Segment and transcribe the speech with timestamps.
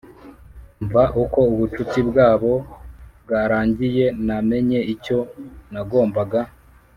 [0.83, 2.53] Mva uko ubucuti bwabo
[3.23, 5.19] bwarangiye namenye icyo
[5.73, 6.41] nagombaga